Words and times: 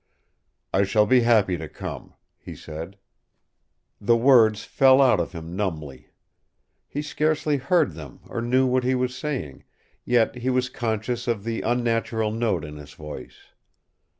"I 0.73 0.81
shall 0.83 1.05
be 1.05 1.19
happy 1.19 1.57
to 1.57 1.69
come," 1.69 2.15
he 2.39 2.55
said. 2.55 2.97
The 3.99 4.17
words 4.17 4.63
fell 4.65 4.99
out 4.99 5.19
of 5.19 5.33
him 5.33 5.55
numbly. 5.55 6.07
He 6.87 7.03
scarcely 7.03 7.57
heard 7.57 7.91
them 7.91 8.21
or 8.27 8.41
knew 8.41 8.65
what 8.65 8.83
he 8.83 8.95
was 8.95 9.15
saying, 9.15 9.63
yet 10.03 10.37
he 10.37 10.49
was 10.49 10.69
conscious 10.69 11.27
of 11.27 11.43
the 11.43 11.61
unnatural 11.61 12.31
note 12.31 12.65
in 12.65 12.77
his 12.77 12.95
voice. 12.95 13.49